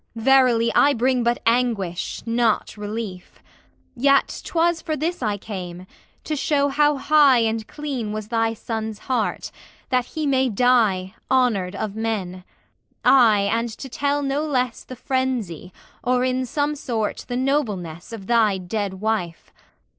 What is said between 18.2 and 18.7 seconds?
thy